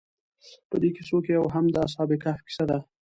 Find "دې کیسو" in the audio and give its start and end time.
0.81-1.17